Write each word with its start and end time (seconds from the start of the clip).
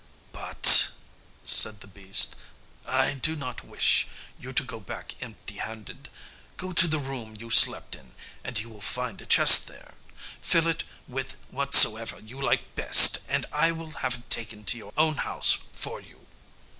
"But," 0.31 0.89
said 1.45 1.81
the 1.81 1.87
beast, 1.87 2.35
"I 2.87 3.13
do 3.13 3.35
not 3.35 3.63
wish 3.63 4.07
you 4.39 4.51
to 4.51 4.63
go 4.63 4.79
back 4.79 5.13
empty 5.21 5.57
handed. 5.57 6.09
Go 6.57 6.73
to 6.73 6.87
the 6.87 6.97
room 6.97 7.35
you 7.37 7.51
slept 7.51 7.93
in, 7.93 8.13
and 8.43 8.57
you 8.59 8.67
will 8.67 8.81
find 8.81 9.21
a 9.21 9.27
chest 9.27 9.67
there; 9.67 9.93
fill 10.41 10.65
it 10.65 10.85
with 11.07 11.37
whatsoever 11.51 12.19
you 12.19 12.41
like 12.41 12.73
best, 12.73 13.19
and 13.29 13.45
I 13.51 13.71
will 13.71 13.91
have 14.01 14.15
it 14.15 14.29
taken 14.31 14.63
to 14.63 14.77
your 14.79 14.91
own 14.97 15.17
house 15.17 15.59
for 15.71 16.01
you." 16.01 16.25